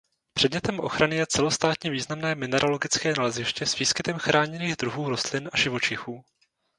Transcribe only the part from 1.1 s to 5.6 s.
je celostátně významné mineralogické naleziště s výskytem chráněných druhů rostlin a